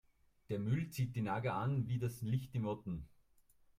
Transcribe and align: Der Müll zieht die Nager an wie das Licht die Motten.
Der 0.49 0.57
Müll 0.57 0.89
zieht 0.89 1.15
die 1.15 1.21
Nager 1.21 1.53
an 1.53 1.87
wie 1.87 1.99
das 1.99 2.23
Licht 2.23 2.55
die 2.55 2.59
Motten. 2.59 3.07